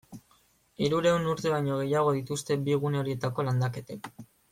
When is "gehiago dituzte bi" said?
1.81-2.79